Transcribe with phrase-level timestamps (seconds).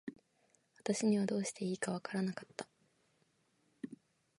[0.79, 2.67] 私にはどうしていいか分らなかった。